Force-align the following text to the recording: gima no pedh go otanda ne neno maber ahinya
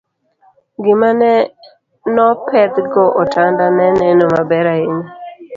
gima 0.83 1.09
no 2.15 2.27
pedh 2.47 2.77
go 2.93 3.05
otanda 3.21 3.65
ne 3.77 3.87
neno 3.99 4.25
maber 4.33 4.65
ahinya 4.73 5.07